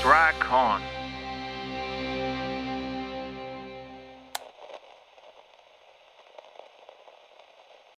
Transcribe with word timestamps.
Dracon 0.00 0.80